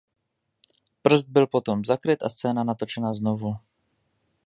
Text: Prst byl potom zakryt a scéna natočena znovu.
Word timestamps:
Prst 1.01 1.29
byl 1.29 1.47
potom 1.47 1.85
zakryt 1.85 2.23
a 2.23 2.29
scéna 2.29 2.63
natočena 2.63 3.13
znovu. 3.13 3.55